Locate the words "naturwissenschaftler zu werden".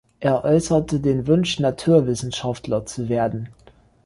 1.59-3.49